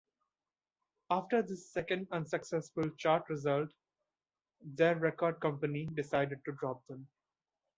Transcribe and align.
After 1.11 1.43
this 1.43 1.69
second 1.69 2.07
unsuccessful 2.11 2.89
chart 2.97 3.29
result, 3.29 3.69
their 4.59 4.95
record 4.95 5.39
company 5.39 5.85
decided 5.93 6.43
to 6.45 6.53
drop 6.53 6.83
them. 6.87 7.07